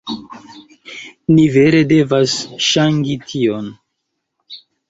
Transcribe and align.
Ni 1.33 1.43
vere 1.57 1.83
devas 1.93 2.35
ŝangi 2.71 3.19
tion 3.29 3.73